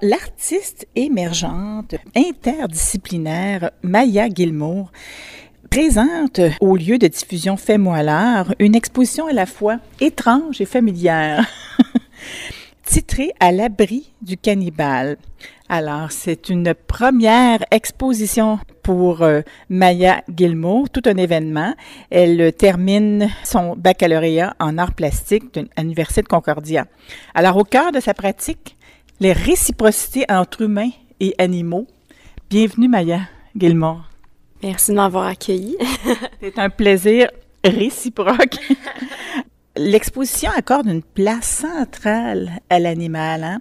L'artiste 0.00 0.86
émergente 0.94 1.96
interdisciplinaire 2.14 3.72
Maya 3.82 4.28
Gilmour 4.28 4.92
présente 5.70 6.40
au 6.60 6.76
lieu 6.76 6.98
de 6.98 7.08
diffusion 7.08 7.56
Fais-moi 7.56 8.04
l'art 8.04 8.54
une 8.60 8.76
exposition 8.76 9.26
à 9.26 9.32
la 9.32 9.44
fois 9.44 9.78
étrange 10.00 10.60
et 10.60 10.66
familière, 10.66 11.44
titrée 12.84 13.32
À 13.40 13.50
l'abri 13.50 14.12
du 14.22 14.36
cannibale. 14.36 15.16
Alors, 15.68 16.12
c'est 16.12 16.48
une 16.48 16.74
première 16.74 17.64
exposition 17.72 18.60
pour 18.84 19.22
euh, 19.22 19.42
Maya 19.68 20.22
Gilmour, 20.34 20.90
tout 20.90 21.02
un 21.06 21.16
événement. 21.16 21.74
Elle 22.10 22.52
termine 22.52 23.28
son 23.44 23.74
baccalauréat 23.76 24.54
en 24.60 24.78
arts 24.78 24.94
plastiques 24.94 25.52
de 25.54 25.68
l'Université 25.76 26.22
de 26.22 26.28
Concordia. 26.28 26.86
Alors, 27.34 27.56
au 27.56 27.64
cœur 27.64 27.90
de 27.90 28.00
sa 28.00 28.14
pratique, 28.14 28.77
les 29.20 29.32
réciprocités 29.32 30.24
entre 30.28 30.62
humains 30.62 30.90
et 31.20 31.34
animaux. 31.38 31.86
Bienvenue, 32.50 32.88
Maya 32.88 33.20
Gilmour. 33.56 34.02
Merci 34.62 34.92
de 34.92 34.96
m'avoir 34.96 35.26
accueilli. 35.26 35.76
C'est 36.40 36.58
un 36.58 36.70
plaisir 36.70 37.28
réciproque. 37.64 38.58
L'exposition 39.76 40.50
accorde 40.56 40.86
une 40.86 41.02
place 41.02 41.64
centrale 41.66 42.60
à 42.70 42.78
l'animal. 42.78 43.44
Hein? 43.44 43.60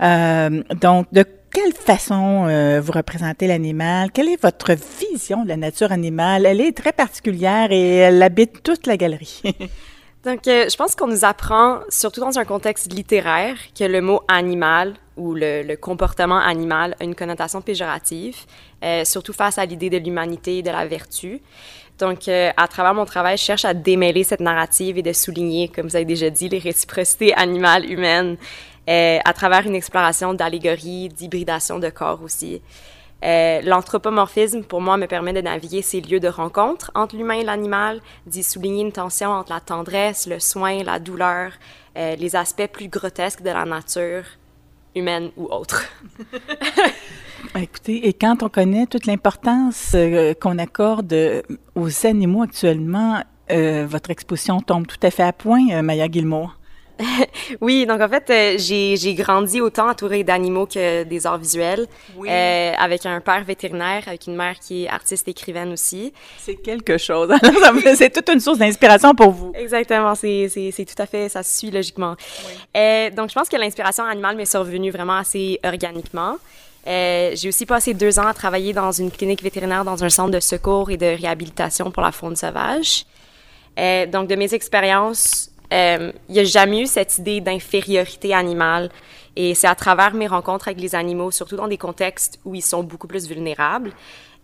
Euh, 0.00 0.62
donc, 0.80 1.06
de 1.12 1.24
quelle 1.52 1.72
façon 1.72 2.46
euh, 2.46 2.80
vous 2.80 2.92
représentez 2.92 3.46
l'animal? 3.46 4.10
Quelle 4.12 4.28
est 4.28 4.40
votre 4.40 4.74
vision 5.00 5.44
de 5.44 5.48
la 5.48 5.56
nature 5.56 5.90
animale? 5.90 6.46
Elle 6.46 6.60
est 6.60 6.76
très 6.76 6.92
particulière 6.92 7.72
et 7.72 7.96
elle 7.96 8.22
habite 8.22 8.62
toute 8.62 8.86
la 8.86 8.96
galerie. 8.96 9.42
Donc, 10.24 10.48
euh, 10.48 10.68
je 10.68 10.76
pense 10.76 10.96
qu'on 10.96 11.06
nous 11.06 11.24
apprend, 11.24 11.80
surtout 11.88 12.20
dans 12.20 12.38
un 12.38 12.44
contexte 12.44 12.92
littéraire, 12.92 13.56
que 13.78 13.84
le 13.84 14.00
mot 14.00 14.22
animal 14.26 14.94
ou 15.16 15.34
le, 15.34 15.76
comportement 15.76 16.38
animal 16.38 16.96
a 16.98 17.04
une 17.04 17.14
connotation 17.14 17.60
péjorative, 17.60 18.36
euh, 18.84 19.04
surtout 19.04 19.32
face 19.32 19.58
à 19.58 19.64
l'idée 19.64 19.90
de 19.90 19.98
l'humanité 19.98 20.58
et 20.58 20.62
de 20.62 20.70
la 20.70 20.86
vertu. 20.86 21.40
Donc, 22.00 22.28
euh, 22.28 22.50
à 22.56 22.66
travers 22.66 22.94
mon 22.94 23.04
travail, 23.04 23.36
je 23.36 23.42
cherche 23.42 23.64
à 23.64 23.74
démêler 23.74 24.24
cette 24.24 24.40
narrative 24.40 24.98
et 24.98 25.02
de 25.02 25.12
souligner, 25.12 25.68
comme 25.68 25.86
vous 25.86 25.96
avez 25.96 26.04
déjà 26.04 26.30
dit, 26.30 26.48
les 26.48 26.58
réciprocités 26.58 27.32
animales, 27.34 27.88
humaines, 27.90 28.36
à 28.86 29.32
travers 29.34 29.66
une 29.66 29.74
exploration 29.74 30.32
d'allégories, 30.32 31.10
d'hybridation 31.10 31.78
de 31.78 31.90
corps 31.90 32.22
aussi. 32.22 32.62
Euh, 33.24 33.60
l'anthropomorphisme, 33.62 34.62
pour 34.62 34.80
moi, 34.80 34.96
me 34.96 35.06
permet 35.06 35.32
de 35.32 35.40
naviguer 35.40 35.82
ces 35.82 36.00
lieux 36.00 36.20
de 36.20 36.28
rencontre 36.28 36.90
entre 36.94 37.16
l'humain 37.16 37.34
et 37.34 37.44
l'animal, 37.44 38.00
d'y 38.26 38.42
souligner 38.42 38.82
une 38.82 38.92
tension 38.92 39.30
entre 39.30 39.52
la 39.52 39.60
tendresse, 39.60 40.26
le 40.26 40.38
soin, 40.38 40.82
la 40.84 40.98
douleur, 40.98 41.52
euh, 41.96 42.14
les 42.16 42.36
aspects 42.36 42.68
plus 42.72 42.88
grotesques 42.88 43.42
de 43.42 43.50
la 43.50 43.64
nature, 43.64 44.24
humaine 44.94 45.30
ou 45.36 45.46
autre. 45.46 45.84
Écoutez, 47.56 48.08
et 48.08 48.12
quand 48.12 48.42
on 48.42 48.48
connaît 48.48 48.86
toute 48.86 49.06
l'importance 49.06 49.92
euh, 49.94 50.34
qu'on 50.34 50.58
accorde 50.58 51.14
aux 51.74 52.06
animaux 52.06 52.42
actuellement, 52.42 53.22
votre 53.50 54.10
exposition 54.10 54.60
tombe 54.60 54.86
tout 54.86 54.98
à 55.02 55.10
fait 55.10 55.22
à 55.22 55.32
point, 55.32 55.80
Maya 55.80 56.06
Gilmour. 56.06 56.57
oui, 57.60 57.86
donc 57.86 58.00
en 58.00 58.08
fait, 58.08 58.30
euh, 58.30 58.56
j'ai 58.58 59.14
grandi 59.14 59.60
autant 59.60 59.88
entourée 59.88 60.24
d'animaux 60.24 60.66
que 60.66 61.04
des 61.04 61.26
arts 61.26 61.38
visuels, 61.38 61.86
euh, 62.26 62.72
avec 62.76 63.06
un 63.06 63.20
père 63.20 63.44
vétérinaire, 63.44 64.04
avec 64.06 64.26
une 64.26 64.36
mère 64.36 64.58
qui 64.58 64.84
est 64.84 64.88
artiste 64.88 65.28
écrivaine 65.28 65.72
aussi. 65.72 66.12
C'est 66.38 66.56
quelque 66.56 66.98
chose. 66.98 67.32
c'est 67.94 68.12
toute 68.12 68.28
une 68.28 68.40
source 68.40 68.58
d'inspiration 68.58 69.14
pour 69.14 69.30
vous. 69.30 69.52
Exactement, 69.54 70.14
c'est 70.14 70.48
tout 70.76 71.02
à 71.02 71.06
fait, 71.06 71.28
ça 71.28 71.42
suit 71.42 71.70
logiquement. 71.70 72.16
Euh, 72.76 73.10
donc 73.10 73.30
je 73.30 73.34
pense 73.34 73.48
que 73.48 73.56
l'inspiration 73.56 74.04
animale 74.04 74.36
m'est 74.36 74.44
survenue 74.44 74.90
vraiment 74.90 75.16
assez 75.16 75.60
organiquement. 75.64 76.36
j'ai 76.86 77.48
aussi 77.48 77.66
passé 77.66 77.94
deux 77.94 78.18
ans 78.18 78.26
à 78.26 78.34
travailler 78.34 78.72
dans 78.72 78.90
une 78.90 79.10
clinique 79.10 79.42
vétérinaire 79.42 79.84
dans 79.84 80.02
un 80.02 80.08
centre 80.08 80.32
de 80.32 80.40
secours 80.40 80.90
et 80.90 80.96
de 80.96 81.06
réhabilitation 81.06 81.90
pour 81.90 82.02
la 82.02 82.12
faune 82.12 82.34
sauvage. 82.34 83.04
donc 84.10 84.28
de 84.28 84.34
mes 84.34 84.52
expériences, 84.52 85.50
il 85.70 86.12
n'y 86.28 86.40
a 86.40 86.44
jamais 86.44 86.80
eu 86.80 86.86
cette 86.86 87.18
idée 87.18 87.40
d'infériorité 87.40 88.34
animale. 88.34 88.90
Et 89.36 89.54
c'est 89.54 89.68
à 89.68 89.74
travers 89.76 90.14
mes 90.14 90.26
rencontres 90.26 90.66
avec 90.66 90.80
les 90.80 90.96
animaux, 90.96 91.30
surtout 91.30 91.54
dans 91.54 91.68
des 91.68 91.78
contextes 91.78 92.40
où 92.44 92.56
ils 92.56 92.62
sont 92.62 92.82
beaucoup 92.82 93.06
plus 93.06 93.28
vulnérables, 93.28 93.92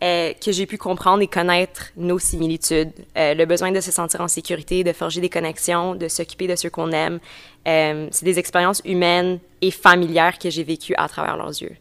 euh, 0.05 0.33
que 0.35 0.53
j'ai 0.53 0.67
pu 0.67 0.77
comprendre 0.77 1.23
et 1.23 1.27
connaître 1.27 1.91
nos 1.97 2.19
similitudes, 2.19 2.93
euh, 3.17 3.35
le 3.35 3.47
besoin 3.47 3.73
de 3.73 3.81
se 3.81 3.91
sentir 3.91 4.21
en 4.21 4.29
sécurité, 4.29 4.85
de 4.85 4.93
forger 4.93 5.21
des 5.21 5.29
connexions, 5.29 5.95
de 5.95 6.09
s'occuper 6.09 6.47
de 6.47 6.57
ceux 6.57 6.71
qu'on 6.71 6.93
aime. 6.93 7.19
Euh, 7.67 8.07
c'est 8.11 8.25
des 8.25 8.39
expériences 8.39 8.83
humaines 8.85 9.39
et 9.63 9.71
familières 9.71 10.39
que 10.39 10.51
j'ai 10.51 10.63
vécues 10.63 10.95
à 10.97 11.09
travers 11.09 11.37
leurs 11.37 11.61
yeux. 11.61 11.75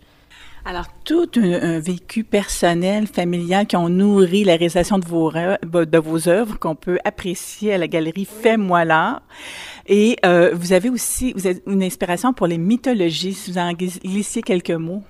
Alors, 0.65 0.85
tout 1.03 1.29
un, 1.35 1.79
vécu 1.79 2.23
personnel, 2.23 3.07
familial 3.07 3.67
qui 3.67 3.75
ont 3.75 3.89
nourri 3.89 4.45
la 4.45 4.53
réalisation 4.53 4.97
de 4.97 5.05
vos, 5.05 5.29
de 5.31 5.97
vos 5.97 6.29
œuvres 6.29 6.57
qu'on 6.57 6.75
peut 6.75 6.99
apprécier 7.03 7.73
à 7.73 7.77
la 7.77 7.89
galerie 7.89 8.25
Fais-moi 8.25 8.85
l'art. 8.85 9.21
Et 9.87 10.15
euh, 10.25 10.51
vous 10.53 10.71
avez 10.71 10.89
aussi 10.89 11.33
vous 11.33 11.47
avez 11.47 11.61
une 11.67 11.83
inspiration 11.83 12.31
pour 12.31 12.47
les 12.47 12.57
mythologies, 12.57 13.33
si 13.33 13.51
vous 13.51 13.57
en 13.57 13.73
glissiez 13.73 14.41
quelques 14.41 14.71
mots. 14.71 15.03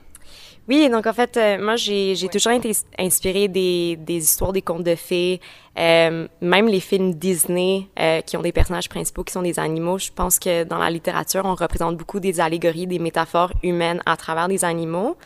Oui, 0.69 0.89
donc 0.89 1.05
en 1.07 1.13
fait, 1.13 1.35
euh, 1.35 1.61
moi, 1.61 1.75
j'ai 1.75 2.15
toujours 2.31 2.53
été 2.53 2.71
inspirée 2.97 3.49
des, 3.49 3.97
des, 3.97 4.15
histoires 4.15 4.53
des 4.53 4.61
contes 4.61 4.83
de 4.83 4.95
fées, 4.95 5.41
euh, 5.77 6.27
même 6.39 6.67
les 6.67 6.79
films 6.79 7.13
Disney 7.15 7.89
euh, 7.99 8.21
qui 8.21 8.37
ont 8.37 8.41
des 8.41 8.53
personnages 8.53 8.87
principaux 8.87 9.25
qui 9.25 9.33
sont 9.33 9.41
des 9.41 9.59
animaux. 9.59 9.97
Je 9.97 10.11
pense 10.11 10.39
que 10.39 10.63
dans 10.63 10.77
la 10.77 10.89
littérature, 10.89 11.41
on 11.43 11.55
représente 11.55 11.97
beaucoup 11.97 12.21
des 12.21 12.39
allégories, 12.39 12.87
des 12.87 12.99
métaphores 12.99 13.51
humaines 13.61 14.01
à 14.05 14.15
travers 14.15 14.47
des 14.47 14.63
animaux. 14.63 15.17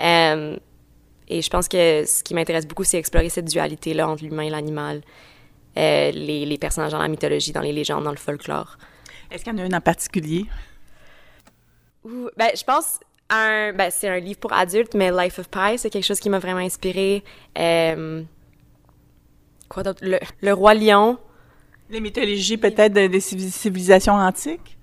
Et 0.00 1.42
je 1.42 1.50
pense 1.50 1.66
que 1.68 2.04
ce 2.06 2.22
qui 2.22 2.34
m'intéresse 2.34 2.66
beaucoup, 2.66 2.84
c'est 2.84 2.98
explorer 2.98 3.28
cette 3.30 3.46
dualité-là 3.46 4.08
entre 4.08 4.22
l'humain 4.22 4.44
et 4.44 4.50
l'animal, 4.50 5.02
les, 5.74 6.46
les 6.46 6.58
personnages 6.58 6.92
dans 6.92 7.02
la 7.02 7.08
mythologie, 7.08 7.50
dans 7.50 7.60
les 7.60 7.72
légendes, 7.72 8.04
dans 8.04 8.12
le 8.12 8.16
folklore. 8.16 8.78
Est-ce 9.30 9.42
qu'il 9.42 9.52
y 9.52 9.56
en 9.56 9.62
a 9.62 9.66
une 9.66 9.74
en 9.74 9.80
particulier? 9.80 10.46
ben, 12.36 12.50
je 12.56 12.64
pense 12.64 13.00
un, 13.30 13.72
ben, 13.72 13.90
c'est 13.90 14.08
un 14.08 14.18
livre 14.18 14.38
pour 14.38 14.52
adultes, 14.52 14.94
mais 14.94 15.10
Life 15.10 15.38
of 15.38 15.48
Pi, 15.48 15.78
c'est 15.78 15.90
quelque 15.90 16.04
chose 16.04 16.20
qui 16.20 16.30
m'a 16.30 16.38
vraiment 16.38 16.60
inspiré. 16.60 17.22
Euh, 17.58 18.22
quoi 19.68 19.82
d'autre? 19.82 20.02
Le, 20.02 20.52
Roi 20.52 20.74
Lion. 20.74 21.18
Les 21.90 22.00
mythologies 22.00 22.56
peut-être 22.56 22.92
des 22.92 23.20
civilisations 23.20 24.14
antiques? 24.14 24.78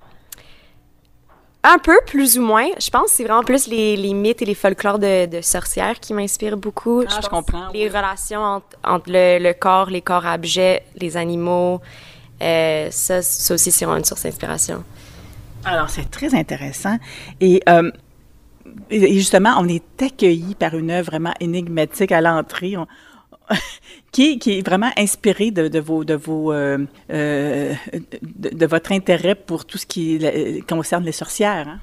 Un 1.67 1.79
peu, 1.79 1.97
plus 2.05 2.37
ou 2.37 2.43
moins. 2.43 2.67
Je 2.79 2.91
pense 2.91 3.05
que 3.05 3.17
c'est 3.17 3.23
vraiment 3.23 3.43
plus 3.43 3.67
les, 3.67 3.97
les, 3.97 4.13
mythes 4.13 4.43
et 4.43 4.45
les 4.45 4.53
folklores 4.53 4.99
de, 4.99 5.25
de 5.25 5.41
sorcières 5.41 5.99
qui 5.99 6.13
m'inspirent 6.13 6.57
beaucoup. 6.57 7.03
Ah, 7.07 7.19
je, 7.23 7.27
comprends. 7.27 7.69
Les 7.73 7.89
relations 7.89 8.41
entre, 8.41 8.77
entre 8.83 9.09
le, 9.09 9.39
le, 9.39 9.53
corps, 9.53 9.89
les 9.89 10.01
corps 10.01 10.27
abjets, 10.27 10.83
les 10.95 11.17
animaux, 11.17 11.81
euh, 12.41 12.89
ça, 12.91 13.23
ça 13.23 13.53
aussi, 13.53 13.71
c'est 13.71 13.85
une 13.85 14.05
source 14.05 14.23
d'inspiration. 14.23 14.83
Alors, 15.63 15.89
c'est 15.89 16.09
très 16.11 16.35
intéressant. 16.35 16.97
Et 17.41 17.63
euh, 17.67 17.91
et 18.89 19.13
justement, 19.13 19.55
on 19.59 19.67
est 19.67 20.01
accueilli 20.01 20.55
par 20.55 20.75
une 20.75 20.91
œuvre 20.91 21.11
vraiment 21.11 21.33
énigmatique 21.39 22.11
à 22.11 22.21
l'entrée. 22.21 22.75
Qui, 24.11 24.39
qui, 24.39 24.57
est 24.57 24.65
vraiment 24.65 24.89
inspirée 24.97 25.51
de, 25.51 25.67
de 25.67 25.79
vos, 25.79 26.03
de, 26.03 26.15
vos 26.15 26.51
euh, 26.51 26.79
euh, 27.11 27.73
de, 28.23 28.65
votre 28.65 28.91
intérêt 28.93 29.35
pour 29.35 29.65
tout 29.65 29.77
ce 29.77 29.85
qui 29.85 30.63
concerne 30.67 31.03
les 31.03 31.11
sorcières. 31.11 31.67
Hein? 31.67 31.79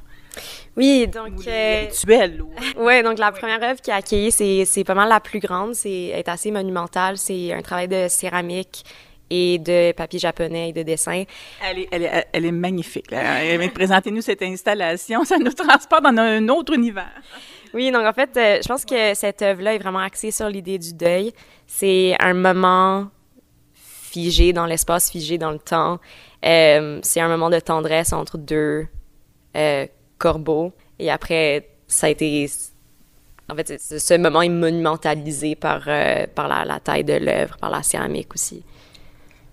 Oui, 0.76 1.06
donc. 1.06 1.46
Euh, 1.46 1.84
rituels. 1.88 2.42
Oui, 2.78 3.02
donc 3.04 3.18
la 3.18 3.32
première 3.32 3.62
œuvre 3.62 3.80
qui 3.80 3.90
a 3.90 3.96
accueilli, 3.96 4.32
c'est 4.32 4.84
pas 4.84 4.94
mal 4.94 5.08
la 5.08 5.20
plus 5.20 5.40
grande. 5.40 5.74
C'est 5.74 5.90
est 5.90 6.28
assez 6.28 6.50
monumentale. 6.50 7.18
C'est 7.18 7.52
un 7.52 7.60
travail 7.60 7.88
de 7.88 8.06
céramique 8.08 8.84
et 9.32 9.58
de 9.58 9.92
papier 9.92 10.18
japonais 10.18 10.68
et 10.68 10.72
de 10.72 10.82
dessin. 10.82 11.24
Elle 11.66 11.78
est, 11.78 11.88
elle 11.90 12.02
est, 12.02 12.26
elle 12.32 12.44
est 12.44 12.52
magnifique. 12.52 13.10
Présentez-nous 13.74 14.20
cette 14.20 14.42
installation, 14.42 15.24
ça 15.24 15.38
nous 15.38 15.52
transporte 15.52 16.02
dans 16.02 16.18
un 16.18 16.48
autre 16.48 16.74
univers. 16.74 17.22
Oui, 17.74 17.90
donc 17.90 18.04
en 18.04 18.12
fait, 18.12 18.36
euh, 18.36 18.58
je 18.62 18.68
pense 18.68 18.84
que 18.84 19.14
cette 19.14 19.40
œuvre-là 19.40 19.74
est 19.74 19.78
vraiment 19.78 20.00
axée 20.00 20.30
sur 20.30 20.48
l'idée 20.48 20.78
du 20.78 20.92
deuil. 20.92 21.32
C'est 21.66 22.14
un 22.20 22.34
moment 22.34 23.08
figé 23.74 24.52
dans 24.52 24.66
l'espace, 24.66 25.10
figé 25.10 25.38
dans 25.38 25.50
le 25.50 25.58
temps. 25.58 25.98
Euh, 26.44 27.00
c'est 27.02 27.20
un 27.20 27.28
moment 27.28 27.48
de 27.48 27.60
tendresse 27.60 28.12
entre 28.12 28.36
deux 28.36 28.86
euh, 29.56 29.86
corbeaux. 30.18 30.72
Et 30.98 31.10
après, 31.10 31.70
ça 31.86 32.08
a 32.08 32.10
été... 32.10 32.50
En 33.48 33.54
fait, 33.56 33.80
ce 33.80 34.14
moment 34.18 34.42
est 34.42 34.50
monumentalisé 34.50 35.56
par, 35.56 35.88
par 36.34 36.48
la, 36.48 36.64
la 36.64 36.78
taille 36.80 37.04
de 37.04 37.14
l'œuvre, 37.14 37.56
par 37.58 37.70
la 37.70 37.82
céramique 37.82 38.34
aussi. 38.34 38.62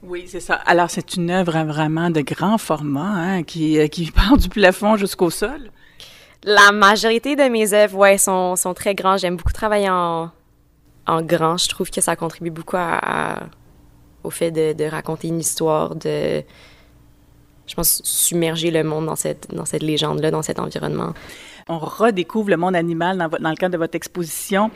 Oui, 0.01 0.25
c'est 0.28 0.40
ça. 0.40 0.56
Alors, 0.66 0.90
c'est 0.90 1.16
une 1.16 1.30
œuvre 1.30 1.63
vraiment 1.66 2.10
de 2.10 2.22
grand 2.22 2.57
format 2.57 3.01
hein, 3.01 3.44
qui, 3.44 3.78
euh, 3.80 3.88
qui 3.88 4.12
part 4.12 4.38
du 4.38 4.50
plafond 4.50 4.96
jusqu'au 4.96 5.30
sol. 5.30 5.72
La 6.44 6.72
majorité 6.72 7.36
de 7.36 7.44
mes 7.44 7.74
œuvres, 7.74 7.98
ouais, 7.98 8.18
sont, 8.18 8.56
sont 8.56 8.74
très 8.74 8.96
grandes. 8.96 9.19
J'aime 9.19 9.36
beaucoup 9.36 9.51
travailler 9.51 9.90
en, 9.90 10.31
en 11.06 11.22
grand. 11.22 11.57
Je 11.57 11.68
trouve 11.68 11.90
que 11.90 12.00
ça 12.00 12.16
contribue 12.16 12.50
beaucoup 12.50 12.78
à, 12.78 13.40
au 14.24 14.30
fait 14.30 14.51
de, 14.51 14.72
de, 14.72 14.86
raconter 14.86 15.28
une 15.28 15.40
histoire, 15.40 15.96
de, 15.96 16.44
je 17.68 17.75
pense, 17.75 18.02
submerger 18.06 18.72
le 18.72 18.84
monde 18.86 19.06
dans 19.07 19.18
cette, 19.18 19.54
dans 19.54 19.66
cette 19.66 19.84
légende-là, 19.84 20.31
dans 20.31 20.42
cet 20.42 20.60
environnement. 20.60 21.13
on 21.68 21.78
redécouvre 21.78 22.50
le 22.50 22.57
monde 22.57 22.75
animal 22.75 23.18
dans, 23.18 23.28
dans 23.28 23.50
le 23.50 23.57
cadre 23.57 23.74
de 23.74 23.78
votre 23.78 23.95
exposition. 23.95 24.72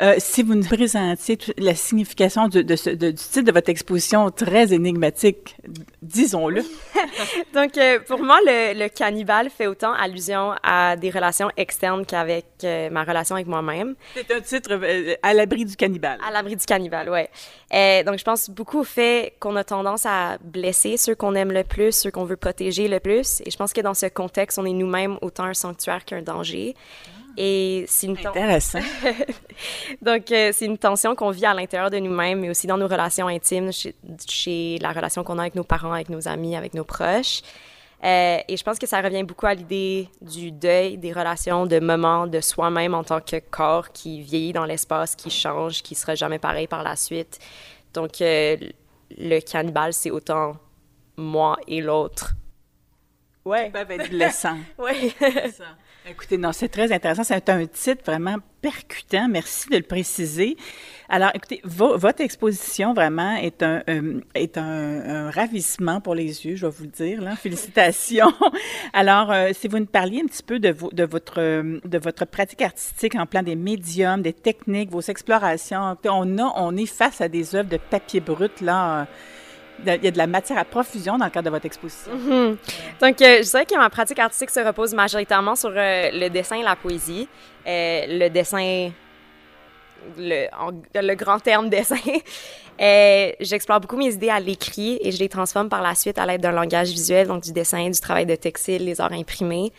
Euh, 0.00 0.16
si 0.18 0.42
vous 0.42 0.54
nous 0.54 0.64
présentiez 0.66 1.38
la 1.56 1.74
signification 1.74 2.48
du, 2.48 2.62
de 2.62 2.76
ce, 2.76 2.90
du 2.90 3.14
titre 3.14 3.42
de 3.42 3.52
votre 3.52 3.70
exposition 3.70 4.30
très 4.30 4.74
énigmatique, 4.74 5.56
disons-le. 6.02 6.62
Donc, 7.54 7.78
euh, 7.78 7.98
pour 8.06 8.18
moi, 8.18 8.38
le, 8.44 8.78
le, 8.78 8.88
cannibale 8.88 9.48
fait 9.48 9.66
autant 9.66 9.94
allusion 9.94 10.52
à 10.62 10.96
des 10.96 11.08
relations 11.08 11.50
externes 11.56 12.04
qu'avec 12.04 12.44
euh, 12.64 12.90
ma 12.90 13.04
relation 13.04 13.36
avec 13.36 13.46
moi-même. 13.46 13.94
C'est 14.14 14.30
un 14.32 14.40
titre 14.40 14.78
à 15.22 15.32
l'abri 15.32 15.64
du 15.64 15.76
cannibale. 15.76 16.18
À 16.26 16.30
l'abri 16.30 16.56
du 16.56 16.66
cannibale, 16.66 17.08
oui. 17.08 18.04
donc, 18.04 18.18
je 18.18 18.24
pense 18.24 18.50
beaucoup 18.50 18.80
au 18.80 18.84
fait 18.84 19.32
qu'on 19.40 19.56
a 19.56 19.64
tendance 19.64 20.04
à 20.04 20.36
blesser 20.44 20.98
ceux 20.98 21.14
qu'on 21.14 21.34
aime 21.34 21.52
le 21.52 21.64
plus, 21.64 21.92
ceux 21.92 22.10
qu'on 22.10 22.24
veut 22.24 22.36
protéger 22.36 22.86
le 22.88 23.00
plus. 23.00 23.40
Et 23.46 23.50
je 23.50 23.56
pense 23.56 23.72
que 23.72 23.80
dans 23.80 23.94
ce 23.94 24.06
contexte, 24.06 24.58
on 24.58 24.66
est 24.66 24.72
nous-mêmes 24.72 25.16
autant 25.22 25.44
un 25.44 25.54
sanctuaire 25.54 26.04
qu'un 26.04 26.20
danger. 26.20 26.74
Et 27.36 27.84
c'est 27.88 28.06
une 28.06 28.18
intéressant. 28.18 28.78
Donc 30.02 30.30
euh, 30.32 30.50
c'est 30.52 30.64
une 30.64 30.78
tension 30.78 31.14
qu'on 31.14 31.30
vit 31.30 31.46
à 31.46 31.54
l'intérieur 31.54 31.90
de 31.90 31.98
nous-mêmes, 31.98 32.40
mais 32.40 32.50
aussi 32.50 32.66
dans 32.66 32.78
nos 32.78 32.88
relations 32.88 33.28
intimes, 33.28 33.72
chez, 33.72 33.94
chez 34.28 34.78
la 34.80 34.92
relation 34.92 35.22
qu'on 35.22 35.38
a 35.38 35.42
avec 35.42 35.54
nos 35.54 35.64
parents, 35.64 35.92
avec 35.92 36.08
nos 36.08 36.28
amis, 36.28 36.56
avec 36.56 36.74
nos 36.74 36.84
proches. 36.84 37.42
Euh, 38.04 38.38
et 38.46 38.56
je 38.56 38.62
pense 38.62 38.78
que 38.78 38.86
ça 38.86 39.00
revient 39.00 39.22
beaucoup 39.22 39.46
à 39.46 39.54
l'idée 39.54 40.08
du 40.20 40.52
deuil, 40.52 40.98
des 40.98 41.12
relations, 41.12 41.66
de 41.66 41.80
moments 41.80 42.26
de 42.26 42.40
soi-même 42.40 42.94
en 42.94 43.04
tant 43.04 43.20
que 43.20 43.38
corps 43.38 43.90
qui 43.90 44.20
vieillit 44.20 44.52
dans 44.52 44.64
l'espace, 44.66 45.16
qui 45.16 45.30
change, 45.30 45.82
qui 45.82 45.94
sera 45.94 46.14
jamais 46.14 46.38
pareil 46.38 46.66
par 46.66 46.82
la 46.82 46.94
suite. 46.96 47.38
Donc 47.94 48.20
euh, 48.20 48.56
le 49.16 49.40
cannibale, 49.40 49.92
c'est 49.92 50.10
autant 50.10 50.56
moi 51.16 51.56
et 51.66 51.80
l'autre. 51.80 52.34
Ouais. 53.44 53.66
Qui 53.66 53.72
peuvent 53.72 53.90
être 53.90 54.10
blessants. 54.10 54.58
oui. 54.78 55.14
Écoutez, 56.08 56.38
non, 56.38 56.52
c'est 56.52 56.68
très 56.68 56.92
intéressant. 56.92 57.24
C'est 57.24 57.48
un 57.48 57.66
titre 57.66 58.04
vraiment 58.06 58.36
percutant. 58.62 59.26
Merci 59.28 59.68
de 59.70 59.76
le 59.76 59.82
préciser. 59.82 60.56
Alors, 61.08 61.30
écoutez, 61.34 61.60
votre 61.64 62.20
exposition 62.20 62.94
vraiment 62.94 63.34
est 63.34 63.60
un, 63.64 63.82
euh, 63.90 64.20
est 64.36 64.56
un, 64.56 65.30
ravissement 65.30 66.00
pour 66.00 66.14
les 66.14 66.46
yeux, 66.46 66.54
je 66.54 66.66
vais 66.66 66.72
vous 66.72 66.84
le 66.84 66.90
dire. 66.90 67.20
Là. 67.20 67.34
Félicitations. 67.34 68.32
Alors, 68.92 69.32
euh, 69.32 69.50
si 69.52 69.66
vous 69.66 69.80
nous 69.80 69.86
parliez 69.86 70.20
un 70.20 70.26
petit 70.26 70.44
peu 70.44 70.60
de, 70.60 70.70
votre, 70.70 71.40
de 71.40 71.98
votre 71.98 72.24
pratique 72.24 72.62
artistique 72.62 73.16
en 73.16 73.26
plan 73.26 73.42
des 73.42 73.56
médiums, 73.56 74.22
des 74.22 74.32
techniques, 74.32 74.90
vos 74.90 75.00
explorations. 75.00 75.96
On, 76.04 76.38
a, 76.38 76.52
on 76.56 76.76
est 76.76 76.86
face 76.86 77.20
à 77.20 77.28
des 77.28 77.56
œuvres 77.56 77.68
de 77.68 77.78
papier 77.78 78.20
brut, 78.20 78.60
là 78.60 79.08
il 79.84 80.04
y 80.04 80.08
a 80.08 80.10
de 80.10 80.18
la 80.18 80.26
matière 80.26 80.58
à 80.58 80.64
profusion 80.64 81.18
dans 81.18 81.24
le 81.24 81.30
cadre 81.30 81.46
de 81.46 81.50
votre 81.50 81.66
exposition. 81.66 82.12
Mhm. 82.12 82.56
Donc, 83.00 83.20
euh, 83.20 83.42
je 83.42 83.50
dirais 83.50 83.66
que 83.66 83.76
ma 83.76 83.90
pratique 83.90 84.18
artistique 84.18 84.50
se 84.50 84.60
repose 84.60 84.94
majoritairement 84.94 85.56
sur 85.56 85.72
euh, 85.74 86.10
le 86.12 86.28
dessin 86.28 86.56
et 86.56 86.62
la 86.62 86.76
poésie. 86.76 87.28
Euh, 87.66 88.04
le 88.08 88.28
dessin, 88.28 88.90
le, 90.18 90.46
le, 90.94 91.14
grand 91.14 91.40
terme 91.40 91.68
dessin. 91.70 91.96
J'explore 93.40 93.80
beaucoup 93.80 93.96
mes 93.96 94.14
idées 94.14 94.30
à 94.30 94.40
l'écrit 94.40 94.98
et 95.02 95.10
je 95.10 95.18
les 95.18 95.28
transforme 95.28 95.68
par 95.68 95.82
la 95.82 95.94
suite 95.94 96.18
à 96.18 96.26
l'aide 96.26 96.40
d'un 96.40 96.52
langage 96.52 96.88
visuel, 96.88 97.26
donc 97.26 97.42
du 97.42 97.52
dessin, 97.52 97.88
du 97.88 98.00
travail 98.00 98.26
de 98.26 98.36
textile, 98.36 98.84
les 98.84 99.00
arts 99.00 99.12
imprimés. 99.12 99.72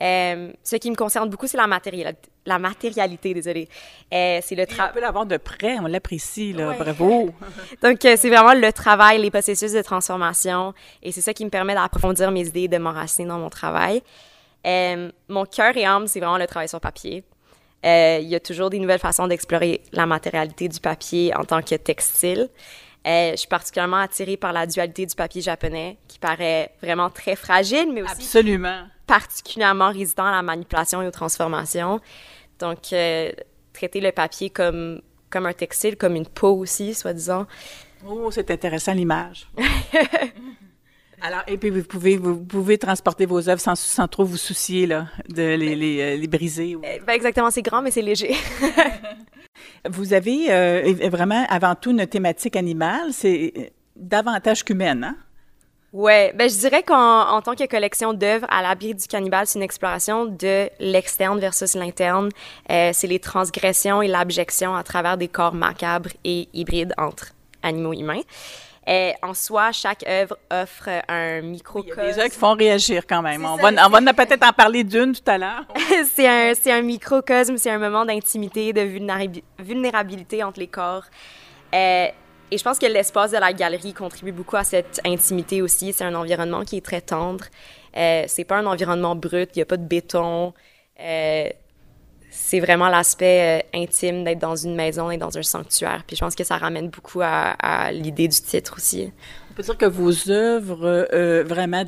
Ce 0.00 0.76
qui 0.76 0.90
me 0.90 0.96
concerne 0.96 1.28
beaucoup, 1.28 1.46
c'est 1.46 1.56
la, 1.56 1.66
matérialité, 1.66 2.28
la 2.48 2.58
matérialité, 2.58 3.34
désolé. 3.34 3.68
Euh, 4.12 4.40
c'est 4.42 4.54
le 4.54 4.66
travail. 4.66 4.90
On 4.90 4.94
peut 4.94 5.00
l'avoir 5.00 5.26
de 5.26 5.36
près, 5.36 5.78
on 5.78 5.86
l'apprécie, 5.86 6.52
là. 6.52 6.72
Bravo! 6.72 7.30
Donc, 7.82 8.04
euh, 8.04 8.16
c'est 8.18 8.28
vraiment 8.28 8.54
le 8.54 8.72
travail, 8.72 9.20
les 9.20 9.30
processus 9.30 9.72
de 9.72 9.82
transformation, 9.82 10.74
et 11.02 11.12
c'est 11.12 11.20
ça 11.20 11.32
qui 11.32 11.44
me 11.44 11.50
permet 11.50 11.74
d'approfondir 11.74 12.30
mes 12.30 12.46
idées, 12.46 12.68
de 12.68 12.78
m'enraciner 12.78 13.28
dans 13.28 13.38
mon 13.38 13.50
travail. 13.50 14.02
Euh, 14.66 15.10
mon 15.28 15.44
cœur 15.44 15.76
et 15.76 15.84
âme, 15.84 16.08
c'est 16.08 16.18
vraiment 16.18 16.38
le 16.38 16.46
travail 16.46 16.68
sur 16.68 16.80
papier. 16.80 17.22
Il 17.84 18.26
y 18.26 18.34
a 18.34 18.40
toujours 18.40 18.70
des 18.70 18.80
nouvelles 18.80 18.98
façons 18.98 19.28
d'explorer 19.28 19.82
la 19.92 20.04
matérialité 20.04 20.68
du 20.68 20.80
papier 20.80 21.32
en 21.36 21.44
tant 21.44 21.62
que 21.62 21.76
textile. 21.76 22.48
je 23.06 23.36
suis 23.36 23.46
particulièrement 23.46 23.98
attirée 23.98 24.36
par 24.36 24.52
la 24.52 24.66
dualité 24.66 25.06
du 25.06 25.14
papier 25.14 25.42
japonais, 25.42 25.96
qui 26.08 26.18
paraît 26.18 26.72
vraiment 26.82 27.08
très 27.08 27.36
fragile, 27.36 27.92
mais 27.94 28.02
aussi... 28.02 28.14
Absolument 28.14 28.82
particulièrement 29.08 29.88
résistant 29.88 30.26
à 30.26 30.30
la 30.30 30.42
manipulation 30.42 31.02
et 31.02 31.08
aux 31.08 31.10
transformations. 31.10 32.00
Donc, 32.58 32.92
euh, 32.92 33.30
traiter 33.72 34.00
le 34.00 34.12
papier 34.12 34.50
comme, 34.50 35.00
comme 35.30 35.46
un 35.46 35.52
textile, 35.52 35.96
comme 35.96 36.16
une 36.16 36.26
peau 36.26 36.56
aussi, 36.56 36.94
soi-disant. 36.94 37.46
Oh, 38.06 38.30
c'est 38.30 38.50
intéressant 38.50 38.92
l'image. 38.94 39.48
Alors, 41.20 41.42
et 41.48 41.58
puis 41.58 41.70
vous 41.70 41.82
pouvez, 41.82 42.16
vous 42.16 42.36
pouvez 42.36 42.78
transporter 42.78 43.26
vos 43.26 43.48
œuvres 43.48 43.60
sans, 43.60 43.74
sans 43.74 44.06
trop 44.06 44.24
vous 44.24 44.36
soucier 44.36 44.86
là, 44.86 45.08
de 45.28 45.42
les, 45.56 45.74
les, 45.74 46.00
euh, 46.00 46.16
les 46.16 46.28
briser. 46.28 46.76
Ou... 46.76 46.80
Ben 46.80 47.08
exactement, 47.08 47.50
c'est 47.50 47.62
grand, 47.62 47.82
mais 47.82 47.90
c'est 47.90 48.02
léger. 48.02 48.36
vous 49.90 50.12
avez 50.12 50.52
euh, 50.52 50.94
vraiment 51.10 51.44
avant 51.48 51.74
tout 51.74 51.90
une 51.90 52.06
thématique 52.06 52.54
animale, 52.54 53.12
c'est 53.12 53.72
davantage 53.96 54.64
qu'humaine, 54.64 55.02
hein? 55.02 55.16
Ouais, 55.92 56.32
ben 56.34 56.50
je 56.50 56.58
dirais 56.58 56.82
qu'en 56.82 57.40
tant 57.40 57.54
que 57.54 57.66
collection 57.66 58.12
d'œuvres, 58.12 58.46
à 58.50 58.60
l'abri 58.60 58.94
du 58.94 59.06
cannibale, 59.06 59.46
c'est 59.46 59.58
une 59.58 59.62
exploration 59.62 60.26
de 60.26 60.68
l'externe 60.80 61.40
versus 61.40 61.74
l'interne. 61.74 62.28
Euh, 62.70 62.90
c'est 62.92 63.06
les 63.06 63.20
transgressions 63.20 64.02
et 64.02 64.08
l'abjection 64.08 64.74
à 64.74 64.82
travers 64.82 65.16
des 65.16 65.28
corps 65.28 65.54
macabres 65.54 66.10
et 66.24 66.48
hybrides 66.52 66.92
entre 66.98 67.28
animaux 67.62 67.94
humains. 67.94 68.20
Et 68.86 69.12
euh, 69.12 69.28
en 69.28 69.34
soi, 69.34 69.72
chaque 69.72 70.06
œuvre 70.06 70.36
offre 70.50 70.88
un 71.08 71.40
microcosme. 71.40 71.94
Il 71.96 72.04
y 72.04 72.08
a 72.08 72.12
des 72.12 72.18
œuvres 72.20 72.30
qui 72.30 72.38
font 72.38 72.54
réagir 72.54 73.06
quand 73.06 73.22
même. 73.22 73.44
On 73.44 73.56
va, 73.56 73.86
on 73.86 73.90
va, 73.90 74.14
peut-être 74.14 74.46
en 74.46 74.52
parler 74.52 74.84
d'une 74.84 75.14
tout 75.14 75.30
à 75.30 75.38
l'heure. 75.38 75.64
c'est 76.14 76.26
un, 76.26 76.52
un 76.66 76.82
microcosme, 76.82 77.56
c'est 77.56 77.70
un 77.70 77.78
moment 77.78 78.04
d'intimité, 78.04 78.74
de 78.74 78.82
vulnérabilité 79.58 80.42
entre 80.42 80.60
les 80.60 80.68
corps. 80.68 81.04
Euh, 81.74 82.08
et 82.50 82.58
je 82.58 82.64
pense 82.64 82.78
que 82.78 82.86
l'espace 82.86 83.32
de 83.32 83.36
la 83.36 83.52
galerie 83.52 83.92
contribue 83.92 84.32
beaucoup 84.32 84.56
à 84.56 84.64
cette 84.64 85.00
intimité 85.04 85.62
aussi. 85.62 85.92
C'est 85.92 86.04
un 86.04 86.14
environnement 86.14 86.64
qui 86.64 86.76
est 86.76 86.84
très 86.84 87.00
tendre. 87.00 87.44
Euh, 87.96 88.24
c'est 88.26 88.44
pas 88.44 88.58
un 88.58 88.66
environnement 88.66 89.14
brut, 89.16 89.50
il 89.54 89.58
n'y 89.58 89.62
a 89.62 89.66
pas 89.66 89.76
de 89.76 89.86
béton. 89.86 90.54
Euh, 91.00 91.48
c'est 92.30 92.60
vraiment 92.60 92.88
l'aspect 92.88 93.62
euh, 93.62 93.78
intime 93.82 94.24
d'être 94.24 94.38
dans 94.38 94.56
une 94.56 94.74
maison 94.74 95.10
et 95.10 95.16
dans 95.16 95.36
un 95.36 95.42
sanctuaire. 95.42 96.04
Puis 96.06 96.16
je 96.16 96.20
pense 96.20 96.34
que 96.34 96.44
ça 96.44 96.56
ramène 96.56 96.88
beaucoup 96.88 97.20
à, 97.22 97.90
l'idée 97.92 98.28
du 98.28 98.40
titre 98.40 98.74
aussi. 98.76 99.12
On 99.50 99.54
peut 99.54 99.62
dire 99.62 99.76
que 99.76 99.86
vos 99.86 100.30
œuvres, 100.30 101.08
euh, 101.12 101.42
vraiment, 101.44 101.84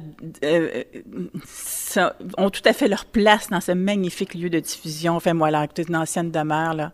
ont 2.39 2.51
tout 2.51 2.63
à 2.65 2.73
fait 2.73 2.89
leur 2.89 3.05
place 3.05 3.49
dans 3.49 3.61
ce 3.61 3.73
magnifique 3.73 4.35
lieu 4.35 4.51
de 4.51 4.61
diffusion. 4.61 5.17
Enfin, 5.17 5.35
moi, 5.35 5.51
là, 5.51 5.67
une 5.77 5.97
ancienne 5.97 6.31
demeure, 6.31 6.75
là. 6.75 6.93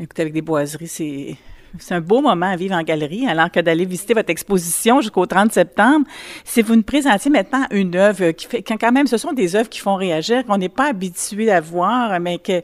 Écoutez, 0.00 0.22
avec 0.22 0.34
des 0.34 0.42
boiseries, 0.42 0.88
c'est 0.88 1.36
c'est 1.78 1.94
un 1.94 2.00
beau 2.00 2.20
moment 2.20 2.46
à 2.46 2.56
vivre 2.56 2.74
en 2.74 2.82
galerie, 2.82 3.26
alors 3.26 3.50
que 3.50 3.60
d'aller 3.60 3.84
visiter 3.84 4.14
votre 4.14 4.30
exposition 4.30 5.00
jusqu'au 5.00 5.26
30 5.26 5.52
septembre. 5.52 6.06
Si 6.44 6.62
vous 6.62 6.76
nous 6.76 6.82
présentiez 6.82 7.30
maintenant 7.30 7.66
une 7.70 7.96
œuvre 7.96 8.30
qui 8.32 8.46
fait, 8.46 8.62
quand 8.62 8.92
même, 8.92 9.06
ce 9.06 9.16
sont 9.16 9.32
des 9.32 9.56
œuvres 9.56 9.68
qui 9.68 9.80
font 9.80 9.96
réagir, 9.96 10.44
qu'on 10.44 10.58
n'est 10.58 10.68
pas 10.68 10.88
habitué 10.88 11.50
à 11.50 11.60
voir, 11.60 12.18
mais 12.20 12.38
que 12.38 12.62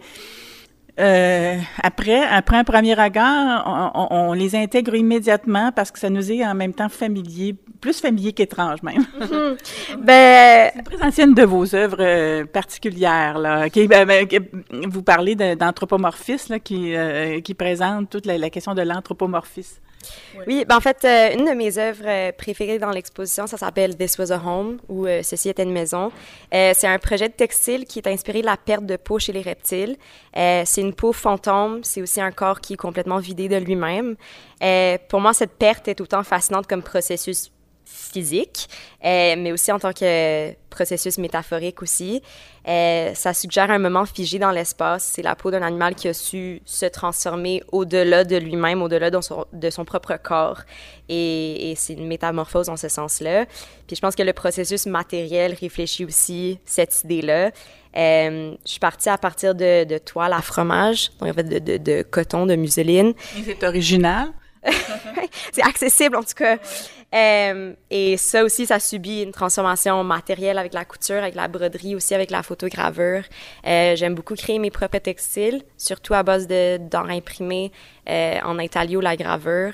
euh, 0.99 1.57
après, 1.83 2.25
après 2.25 2.57
un 2.57 2.64
premier 2.64 2.95
regard, 2.95 4.09
on, 4.11 4.33
les 4.33 4.57
intègre 4.57 4.95
immédiatement 4.95 5.71
parce 5.73 5.90
que 5.90 5.99
ça 5.99 6.11
nous 6.11 6.33
est 6.33 6.45
en 6.45 6.55
même 6.55 6.75
temps 6.75 6.88
familier, 6.88 7.55
plus 7.81 8.00
familier 8.00 8.33
qu'étrange 8.33 8.83
même. 8.83 9.05
Mhm. 9.19 9.57
ben, 10.05 10.71
une 11.19 11.35
de 11.35 11.43
vos 11.43 11.75
œuvres 11.75 11.97
euh, 12.00 12.45
particulières 12.45 13.38
là. 13.38 13.69
Qui, 13.69 13.87
ben, 13.87 14.07
ben, 14.07 14.26
vous 14.88 15.02
parlez 15.02 15.35
d'anthropomorphisme 15.35 16.59
qui 16.61 16.95
euh, 16.95 17.40
qui 17.40 17.55
présente 17.55 18.11
toute 18.11 18.26
la 18.26 18.50
question 18.50 18.75
de 18.75 18.83
l'anthropomorphisme. 18.83 19.81
Oui, 20.47 20.64
ben 20.67 20.76
en 20.76 20.81
fait, 20.81 21.05
euh, 21.05 21.35
une 21.35 21.47
de 21.47 21.52
mes 21.52 21.78
œuvres 21.78 22.05
euh, 22.07 22.33
préférées 22.33 22.78
dans 22.78 22.90
l'exposition, 22.90 23.47
ça 23.47 23.57
s'appelle 23.57 23.97
This 23.97 24.19
Was 24.19 24.33
a 24.33 24.40
Home, 24.45 24.78
ou 24.88 25.07
euh, 25.07 25.23
Ceci 25.23 25.49
était 25.49 25.62
une 25.62 25.73
maison. 25.73 26.12
c'est 26.52 26.87
un 26.87 26.99
projet 26.99 27.28
de 27.28 27.35
textile 27.35 27.85
qui 27.85 27.99
est 27.99 28.09
inspiré 28.09 28.40
de 28.40 28.47
la 28.47 28.57
perte 28.57 28.87
de 28.87 28.97
peau 28.97 29.19
chez 29.19 29.33
les 29.33 29.43
reptiles. 29.43 29.97
c'est 30.35 30.81
une 30.81 30.95
peau 30.95 31.12
fantôme, 31.12 31.81
c'est 31.83 32.02
aussi 32.02 32.21
un 32.21 32.31
corps 32.31 32.61
qui 32.61 32.75
est 32.75 32.76
complètement 32.76 33.19
vidé 33.19 33.49
de 33.49 33.57
lui-même. 33.57 34.17
pour 35.09 35.21
moi, 35.21 35.33
cette 35.33 35.52
perte 35.52 35.88
est 35.88 36.00
autant 36.00 36.23
fascinante 36.23 36.67
comme 36.67 36.83
processus 36.83 37.50
physique, 37.88 38.68
euh, 39.04 39.35
mais 39.38 39.52
aussi 39.52 39.73
en 39.73 39.78
tant 39.78 39.92
que 39.92 40.52
processus 40.68 41.18
métaphorique 41.18 41.83
aussi. 41.83 42.23
Euh, 42.68 43.14
ça 43.14 43.33
suggère 43.33 43.71
un 43.71 43.78
moment 43.78 44.04
figé 44.04 44.38
dans 44.38 44.50
l'espace. 44.50 45.11
C'est 45.14 45.23
la 45.23 45.35
peau 45.35 45.50
d'un 45.50 45.62
animal 45.62 45.95
qui 45.95 46.09
a 46.09 46.14
su 46.14 46.61
se 46.66 46.87
transformer 46.87 47.62
au-delà 47.73 48.25
de 48.25 48.37
lui-même, 48.37 48.83
au-delà 48.83 49.11
de 49.11 49.21
son, 49.71 49.85
propre 49.85 50.16
corps. 50.23 50.61
Et, 51.09 51.75
c'est 51.76 51.95
une 51.95 52.07
métamorphose 52.07 52.66
dans 52.66 52.76
ce 52.76 52.88
sens-là. 52.88 53.47
Puis 53.87 53.97
je 53.97 54.00
pense 54.00 54.14
que 54.14 54.23
le 54.23 54.35
processus 54.35 54.87
matériel 54.87 55.54
réfléchit 55.59 56.04
aussi 56.04 56.59
cette 56.66 57.04
idée-là. 57.04 57.50
Euh, 57.97 58.54
je 58.64 58.71
suis 58.71 58.80
partie 58.80 59.09
à 59.09 59.16
partir 59.16 59.54
de, 59.54 59.85
de 59.85 59.97
toile 59.97 60.35
à 60.35 60.42
fromage, 60.42 61.11
donc 61.18 61.30
en 61.30 61.33
fait 61.33 61.45
de 61.45 62.02
coton, 62.02 62.45
de 62.45 62.54
museline. 62.54 63.14
C'est 63.45 63.64
original? 63.64 64.28
c'est 65.53 65.63
accessible 65.63 66.17
en 66.17 66.23
tout 66.23 66.35
cas. 66.37 66.59
Euh, 67.15 67.73
et 67.91 68.17
ça 68.19 68.45
aussi, 68.45 68.67
ça 68.67 68.79
subit 68.79 69.23
une 69.23 69.33
transformation 69.33 70.05
matérielle 70.05 70.59
avec 70.59 70.75
la 70.75 70.85
couture, 70.85 71.17
avec 71.17 71.35
la 71.35 71.49
broderie, 71.49 71.95
aussi 71.95 72.15
avec 72.15 72.31
la 72.31 72.43
photogravure. 72.43 73.23
Euh, 73.67 73.97
J'aime 73.97 74.15
beaucoup 74.15 74.35
créer 74.35 74.59
mes 74.59 74.71
propres 74.71 74.99
textiles, 74.99 75.63
surtout 75.77 76.15
à 76.15 76.23
base 76.23 76.47
de 76.47 76.77
d'or 76.77 77.09
imprimé 77.09 77.73
euh, 78.09 78.39
en 78.45 78.59
intaglio, 78.59 79.01
la 79.01 79.17
gravure. 79.17 79.73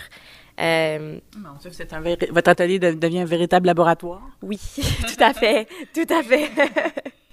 Euh, 0.61 1.19
un 1.37 2.01
votre 2.31 2.49
atelier 2.49 2.79
devient 2.79 3.21
un 3.21 3.25
véritable 3.25 3.67
laboratoire. 3.67 4.23
Oui, 4.41 4.61
tout 4.77 5.25
à 5.25 5.35
fait, 5.35 5.67
tout 5.93 6.07
à 6.15 6.23
fait. 6.23 6.51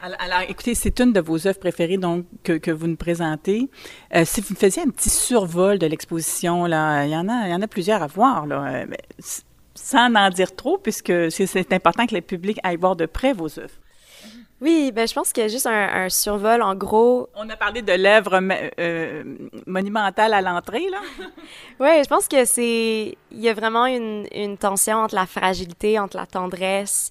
Alors, 0.00 0.40
écoutez, 0.48 0.74
c'est 0.74 1.00
une 1.00 1.12
de 1.12 1.20
vos 1.20 1.46
œuvres 1.46 1.58
préférées 1.58 1.96
donc 1.96 2.26
que, 2.44 2.70
vous 2.70 2.86
nous 2.86 2.96
présentez. 2.96 3.68
Euh, 4.14 4.24
si 4.24 4.40
vous 4.40 4.54
me 4.54 4.58
faisiez 4.58 4.82
un 4.82 4.90
petit 4.90 5.10
survol 5.10 5.78
de 5.78 5.86
l'exposition, 5.86 6.66
là, 6.66 7.04
il 7.04 7.10
y 7.10 7.16
en 7.16 7.28
a, 7.28 7.46
il 7.48 7.50
y 7.50 7.54
en 7.54 7.62
a 7.62 7.66
plusieurs 7.66 8.02
à 8.02 8.06
voir, 8.06 8.46
là, 8.46 8.64
euh, 8.66 8.86
sans 9.74 10.14
en 10.14 10.30
dire 10.30 10.54
trop, 10.54 10.78
puisque 10.78 11.30
c'est 11.30 11.72
important 11.72 12.06
que 12.06 12.14
le 12.14 12.20
public 12.20 12.58
aille 12.62 12.76
voir 12.76 12.96
de 12.96 13.06
près 13.06 13.32
vos 13.32 13.58
œuvres. 13.58 13.74
Oui, 14.62 14.90
ben 14.90 15.06
je 15.06 15.12
pense 15.12 15.34
qu'il 15.34 15.42
y 15.42 15.46
a 15.46 15.48
juste 15.50 15.66
un, 15.66 16.08
survol. 16.08 16.62
En 16.62 16.74
gros, 16.74 17.28
on 17.34 17.48
a 17.50 17.56
parlé 17.56 17.82
de 17.82 17.92
l'œuvre 17.92 18.40
euh, 18.78 19.24
monumentale 19.66 20.32
à 20.32 20.40
l'entrée, 20.40 20.88
là. 20.90 21.00
oui, 21.80 22.02
je 22.02 22.08
pense 22.08 22.26
que 22.26 22.46
c'est 22.46 23.18
il 23.30 23.40
y 23.40 23.50
a 23.50 23.54
vraiment 23.54 23.84
une, 23.84 24.26
une 24.34 24.56
tension 24.56 24.98
entre 24.98 25.14
la 25.14 25.26
fragilité, 25.26 25.98
entre 25.98 26.16
la 26.16 26.26
tendresse 26.26 27.10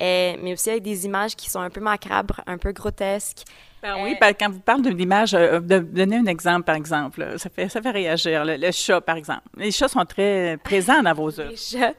euh, 0.00 0.34
mais 0.42 0.52
aussi 0.52 0.70
avec 0.70 0.82
des 0.82 1.06
images 1.06 1.36
qui 1.36 1.48
sont 1.48 1.60
un 1.60 1.70
peu 1.70 1.80
macabres, 1.80 2.40
un 2.46 2.58
peu 2.58 2.72
grotesques. 2.72 3.44
Ben 3.80 3.96
oui, 4.02 4.16
ben, 4.20 4.32
quand 4.38 4.50
vous 4.50 4.60
parlez 4.60 4.82
d'une 4.82 5.00
image, 5.00 5.34
euh, 5.34 5.60
de, 5.60 5.78
donnez 5.78 6.16
un 6.16 6.26
exemple, 6.26 6.64
par 6.64 6.74
exemple. 6.74 7.34
Ça 7.38 7.50
fait, 7.50 7.68
ça 7.68 7.80
fait 7.80 7.90
réagir. 7.90 8.44
Le, 8.44 8.70
chat, 8.72 9.00
par 9.00 9.16
exemple. 9.16 9.42
Les 9.56 9.70
chats 9.70 9.88
sont 9.88 10.04
très 10.04 10.58
présents 10.64 11.02
dans 11.02 11.12
vos 11.12 11.38
œuvres. 11.38 11.50
Les 11.50 11.56
chats. 11.56 11.94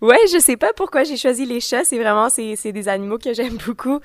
Oui, 0.00 0.08
ouais, 0.08 0.18
je 0.32 0.38
sais 0.38 0.56
pas 0.56 0.72
pourquoi 0.74 1.04
j'ai 1.04 1.16
choisi 1.16 1.46
les 1.46 1.60
chats. 1.60 1.84
C'est 1.84 1.98
vraiment, 1.98 2.28
c'est 2.30 2.72
des 2.72 2.88
animaux 2.88 3.18
que 3.18 3.32
j'aime 3.32 3.58
beaucoup. 3.66 4.00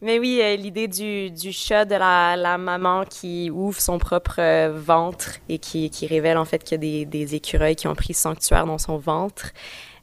Mais 0.00 0.18
oui, 0.18 0.40
l'idée 0.56 0.88
du, 0.88 1.30
du, 1.30 1.52
chat, 1.52 1.84
de 1.84 1.96
la, 1.96 2.36
la, 2.36 2.58
maman 2.58 3.04
qui 3.04 3.50
ouvre 3.50 3.80
son 3.80 3.98
propre 3.98 4.70
ventre 4.70 5.38
et 5.48 5.58
qui, 5.58 5.90
qui 5.90 6.06
révèle 6.06 6.36
en 6.36 6.44
fait 6.44 6.62
qu'il 6.62 6.72
y 6.72 6.74
a 6.74 6.78
des, 6.78 7.04
des, 7.06 7.34
écureuils 7.34 7.76
qui 7.76 7.88
ont 7.88 7.94
pris 7.94 8.14
sanctuaire 8.14 8.66
dans 8.66 8.78
son 8.78 8.98
ventre. 8.98 9.52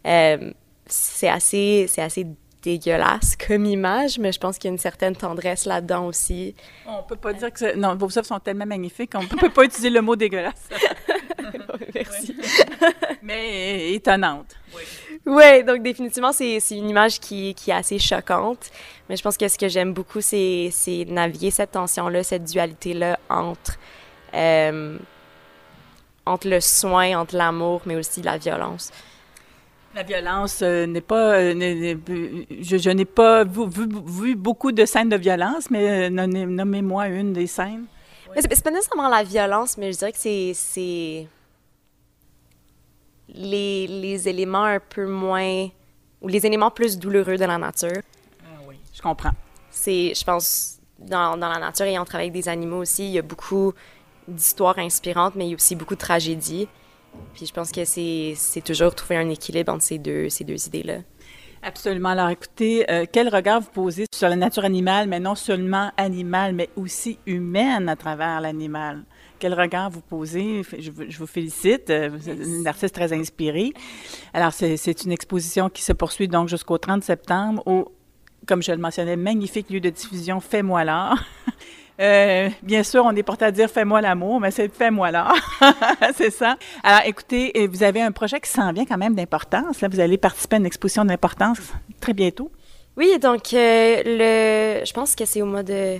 c'est 0.03 1.29
assez, 1.29 1.85
c'est 1.87 2.01
assez 2.01 2.25
dégueulasse 2.61 3.35
comme 3.35 3.65
image, 3.65 4.19
mais 4.19 4.31
je 4.31 4.39
pense 4.39 4.57
qu'il 4.57 4.69
y 4.69 4.71
a 4.71 4.73
une 4.73 4.79
certaine 4.79 5.15
tendresse 5.15 5.65
là-dedans 5.65 6.05
aussi. 6.05 6.55
On 6.85 7.03
peut 7.03 7.15
pas 7.15 7.33
dire 7.33 7.51
que... 7.51 7.75
Non, 7.75 7.95
vos 7.95 8.05
œuvres 8.17 8.27
sont 8.27 8.39
tellement 8.39 8.65
magnifiques 8.65 9.13
qu'on 9.13 9.25
peut 9.25 9.49
pas 9.49 9.63
utiliser 9.63 9.89
le 9.89 10.01
mot 10.01 10.15
dégueulasse. 10.15 10.69
Merci. 11.95 12.35
mais 13.21 13.93
étonnante. 13.93 14.55
Oui. 14.75 14.83
Oui, 15.25 15.63
donc 15.63 15.81
définitivement, 15.81 16.31
c'est 16.31 16.59
une 16.71 16.89
image 16.89 17.19
qui, 17.19 17.53
qui, 17.53 17.71
est 17.71 17.75
assez 17.75 17.99
choquante. 17.99 18.71
Mais 19.07 19.15
je 19.15 19.23
pense 19.23 19.37
que 19.37 19.47
ce 19.47 19.57
que 19.57 19.67
j'aime 19.67 19.93
beaucoup, 19.93 20.21
c'est 20.21 20.71
naviguer 21.07 21.51
cette 21.51 21.71
tension-là, 21.71 22.23
cette 22.23 22.45
dualité-là 22.45 23.19
entre, 23.29 23.77
euh, 24.33 24.97
entre 26.25 26.47
le 26.47 26.61
soin, 26.61 27.19
entre 27.19 27.35
l'amour, 27.35 27.81
mais 27.85 27.95
aussi 27.95 28.21
la 28.21 28.37
violence. 28.37 28.91
La 29.95 30.03
violence 30.03 30.61
euh, 30.61 30.85
n'est 30.85 31.01
pas. 31.01 31.39
Euh, 31.39 31.95
je, 32.61 32.89
n'ai 32.91 33.05
pas 33.05 33.43
vu, 33.43 34.35
beaucoup 34.35 34.71
de 34.71 34.85
scènes 34.85 35.09
de 35.09 35.15
violence, 35.15 35.71
mais 35.71 36.09
euh, 36.09 36.09
nommez-moi 36.09 37.07
une 37.07 37.33
des 37.33 37.47
scènes. 37.47 37.85
Ce 38.35 38.41
C'est 38.41 38.63
pas 38.63 38.69
nécessairement 38.69 39.09
la 39.09 39.23
violence, 39.23 39.77
mais 39.77 39.91
je 39.91 39.97
dirais 39.97 40.11
que 40.11 40.53
c'est. 40.53 41.27
Les, 43.31 43.87
les, 43.87 44.27
éléments 44.27 44.63
un 44.65 44.79
peu 44.79 45.07
moins. 45.07 45.67
ou 46.21 46.27
les 46.27 46.45
éléments 46.45 46.71
plus 46.71 46.97
douloureux 46.97 47.37
de 47.37 47.45
la 47.45 47.57
nature. 47.57 48.01
Ah 48.43 48.59
oui, 48.67 48.75
je 48.93 49.01
comprends. 49.01 49.33
C'est, 49.71 50.13
je 50.15 50.23
pense, 50.23 50.79
dans, 50.99 51.37
dans, 51.37 51.49
la 51.49 51.59
nature 51.59 51.85
et 51.85 51.97
en 51.97 52.05
travaille 52.05 52.29
avec 52.29 52.33
des 52.33 52.49
animaux 52.49 52.81
aussi, 52.81 53.05
il 53.05 53.11
y 53.11 53.19
a 53.19 53.23
beaucoup 53.23 53.73
d'histoires 54.27 54.77
inspirantes, 54.77 55.35
mais 55.35 55.45
il 55.45 55.49
y 55.49 55.53
a 55.53 55.55
aussi 55.55 55.75
beaucoup 55.75 55.95
de 55.95 55.99
tragédies. 55.99 56.67
Puis 57.33 57.45
je 57.45 57.53
pense 57.53 57.71
que 57.71 57.85
c'est 57.85 58.61
toujours 58.65 58.93
trouver 58.95 59.17
un 59.17 59.29
équilibre 59.29 59.73
entre 59.73 59.83
ces 59.83 59.97
deux, 59.97 60.29
ces 60.29 60.43
deux 60.43 60.67
idées-là. 60.67 60.99
Absolument. 61.61 62.09
Alors 62.09 62.29
écoutez, 62.29 62.89
euh, 62.89 63.05
quel 63.11 63.27
regard 63.27 63.59
vous 63.59 63.71
posez 63.71 64.05
sur 64.13 64.29
la 64.29 64.37
nature 64.37 64.63
animale, 64.63 65.09
mais 65.09 65.19
non 65.19 65.35
seulement 65.35 65.91
animale, 65.97 66.53
mais 66.53 66.69
aussi 66.77 67.19
humaine 67.25 67.89
à 67.89 67.95
travers 67.97 68.39
l'animal? 68.39 69.03
Quel 69.39 69.53
regard 69.53 69.89
vous 69.89 70.01
posez? 70.01 70.63
Je, 70.77 71.17
vous 71.17 71.27
félicite. 71.27 71.89
Euh, 71.89 72.09
vous 72.13 72.29
êtes 72.29 72.39
une 72.39 72.67
artiste 72.67 72.95
très 72.95 73.11
inspirée. 73.13 73.73
Alors, 74.33 74.53
c'est 74.53 75.03
une 75.03 75.11
exposition 75.11 75.69
qui 75.69 75.81
se 75.81 75.93
poursuit 75.93 76.27
donc 76.27 76.49
jusqu'au 76.49 76.77
30 76.77 77.03
septembre 77.03 77.63
au, 77.65 77.91
comme 78.47 78.61
je 78.61 78.71
le 78.71 78.77
mentionnais, 78.77 79.15
magnifique 79.15 79.69
lieu 79.69 79.79
de 79.79 79.89
diffusion 79.89 80.39
Fais-moi 80.39 80.83
l'art. 80.83 81.23
Euh, 81.99 82.49
bien 82.63 82.83
sûr, 82.83 83.03
on 83.05 83.15
est 83.15 83.23
porté 83.23 83.45
à 83.45 83.51
dire 83.51 83.69
fais-moi 83.69 83.99
l'amour, 84.01 84.39
mais 84.39 84.51
c'est 84.51 84.73
fais-moi 84.73 85.11
là. 85.11 85.33
c'est 86.15 86.31
ça. 86.31 86.57
Alors, 86.83 87.01
écoutez, 87.05 87.67
vous 87.67 87.83
avez 87.83 88.01
un 88.01 88.11
projet 88.11 88.39
qui 88.39 88.49
s'en 88.49 88.71
vient 88.71 88.85
quand 88.85 88.97
même 88.97 89.15
d'importance. 89.15 89.81
Là, 89.81 89.89
vous 89.89 89.99
allez 89.99 90.17
participer 90.17 90.55
à 90.55 90.59
une 90.59 90.65
exposition 90.65 91.03
d'importance 91.03 91.59
très 91.99 92.13
bientôt. 92.13 92.51
Oui, 92.95 93.19
donc 93.19 93.53
euh, 93.53 94.01
le, 94.05 94.85
je 94.85 94.93
pense 94.93 95.15
que 95.15 95.25
c'est 95.25 95.41
au 95.41 95.45
mois 95.45 95.63
de. 95.63 95.97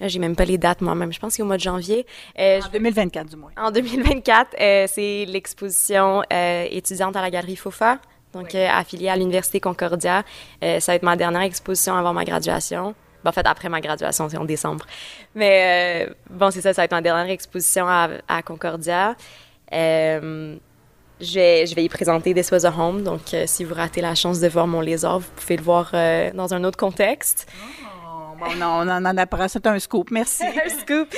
J'ai 0.00 0.18
même 0.18 0.36
pas 0.36 0.46
les 0.46 0.56
dates 0.56 0.80
moi-même. 0.80 1.12
Je 1.12 1.18
pense 1.18 1.32
que 1.32 1.36
c'est 1.36 1.42
au 1.42 1.46
mois 1.46 1.58
de 1.58 1.62
janvier. 1.62 2.06
Euh, 2.38 2.60
en 2.64 2.68
2024, 2.70 3.28
du 3.28 3.36
moins. 3.36 3.50
En 3.58 3.70
2024, 3.70 4.50
c'est 4.88 5.26
l'exposition 5.26 6.22
étudiante 6.30 7.16
à 7.16 7.22
la 7.22 7.30
Galerie 7.30 7.56
Fofa, 7.56 7.98
donc 8.32 8.54
affiliée 8.54 9.10
à 9.10 9.16
l'Université 9.16 9.60
Concordia. 9.60 10.24
ça 10.62 10.78
va 10.86 10.94
être 10.94 11.02
ma 11.02 11.16
dernière 11.16 11.42
exposition 11.42 11.96
avant 11.96 12.14
ma 12.14 12.24
graduation. 12.24 12.94
Ben, 13.24 13.30
en 13.30 13.32
fait, 13.32 13.46
après 13.46 13.68
ma 13.68 13.80
graduation, 13.80 14.28
c'est 14.28 14.36
en 14.36 14.44
décembre. 14.44 14.86
Mais 15.34 16.06
euh, 16.08 16.14
bon, 16.30 16.50
c'est 16.50 16.60
ça, 16.60 16.72
ça 16.72 16.82
va 16.82 16.84
être 16.84 16.92
ma 16.92 17.02
dernière 17.02 17.30
exposition 17.30 17.86
à, 17.88 18.42
Concordia. 18.42 19.16
Euh, 19.72 20.56
je, 21.20 21.34
vais, 21.34 21.66
je 21.66 21.74
vais 21.74 21.84
y 21.84 21.88
présenter 21.88 22.34
This 22.34 22.50
Was 22.50 22.66
a 22.66 22.72
Home. 22.76 23.02
Donc, 23.02 23.34
euh, 23.34 23.44
si 23.46 23.64
vous 23.64 23.74
ratez 23.74 24.00
la 24.00 24.14
chance 24.14 24.40
de 24.40 24.48
voir 24.48 24.66
mon 24.66 24.80
lézard, 24.80 25.20
vous 25.20 25.30
pouvez 25.36 25.56
le 25.56 25.62
voir 25.62 25.92
dans 26.34 26.54
un 26.54 26.64
autre 26.64 26.78
contexte. 26.78 27.46
Oh, 28.04 28.36
bon, 28.38 28.54
non, 28.56 28.80
on 28.82 28.88
en 28.88 29.16
apprend. 29.16 29.48
C'est 29.48 29.66
un 29.66 29.78
scoop. 29.78 30.10
Merci. 30.10 30.44
un 30.64 30.68
scoop. 30.68 31.14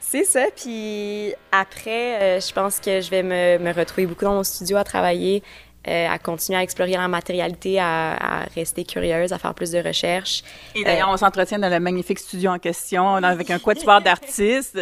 C'est 0.00 0.24
ça. 0.24 0.44
Puis 0.54 1.34
après, 1.50 2.40
je 2.40 2.52
pense 2.52 2.80
que 2.80 3.00
je 3.00 3.10
vais 3.10 3.22
me, 3.22 3.58
me, 3.58 3.72
retrouver 3.72 4.06
beaucoup 4.06 4.24
dans 4.24 4.34
mon 4.34 4.44
studio 4.44 4.76
à 4.76 4.84
travailler. 4.84 5.42
Euh, 5.88 6.06
à 6.08 6.16
continuer 6.18 6.60
à 6.60 6.62
explorer 6.62 6.92
la 6.92 7.08
matérialité, 7.08 7.80
à, 7.80 8.46
rester 8.54 8.84
curieuse, 8.84 9.32
à 9.32 9.38
faire 9.38 9.52
plus 9.52 9.72
de 9.72 9.78
recherches. 9.78 10.44
Et 10.76 10.84
d'ailleurs, 10.84 11.08
on 11.10 11.16
s'entretient 11.16 11.58
dans 11.58 11.68
le 11.68 11.80
magnifique 11.80 12.20
studio 12.20 12.52
en 12.52 12.58
question, 12.60 13.16
avec 13.16 13.50
un 13.50 13.58
quatuor 13.58 14.00
d'artistes. 14.00 14.78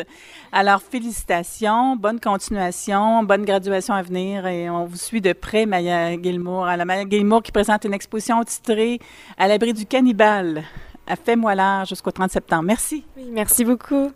Alors, 0.52 0.82
félicitations, 0.82 1.96
bonne 1.96 2.20
continuation, 2.20 3.22
bonne 3.22 3.46
graduation 3.46 3.94
à 3.94 4.02
venir 4.02 4.46
et 4.46 4.68
on 4.68 4.84
vous 4.84 4.98
suit 4.98 5.22
de 5.22 5.32
près, 5.32 5.64
Maya 5.64 6.20
Gilmour. 6.20 6.66
La 6.66 6.84
Maya 6.84 7.04
Gilmour 7.08 7.42
qui 7.42 7.52
présente 7.52 7.84
une 7.84 7.94
exposition 7.94 8.44
titrée 8.44 8.98
À 9.38 9.48
l'abri 9.48 9.72
du 9.72 9.86
cannibale 9.86 10.64
à 11.06 11.16
Fais-moi 11.16 11.54
l'art 11.54 11.86
jusqu'au 11.86 12.10
30 12.10 12.30
septembre. 12.30 12.64
Merci. 12.64 13.04
Oui, 13.16 13.30
merci 13.32 13.64
beaucoup. 13.64 14.12